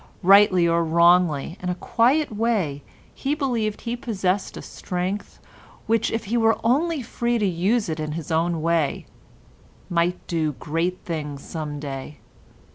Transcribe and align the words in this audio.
Rightly 0.23 0.67
or 0.67 0.83
wrongly, 0.83 1.59
in 1.61 1.69
a 1.69 1.75
quiet 1.75 2.35
way 2.35 2.81
he 3.13 3.35
believed 3.35 3.81
he 3.81 3.95
possessed 3.95 4.57
a 4.57 4.61
strength 4.63 5.39
which, 5.85 6.09
if 6.09 6.25
he 6.25 6.37
were 6.37 6.57
only 6.63 7.03
free 7.03 7.37
to 7.37 7.45
use 7.45 7.87
it 7.87 7.99
in 7.99 8.13
his 8.13 8.31
own 8.31 8.63
way, 8.63 9.05
might 9.91 10.25
do 10.25 10.53
great 10.53 11.01
things 11.05 11.43
some 11.43 11.79
day. 11.79 12.17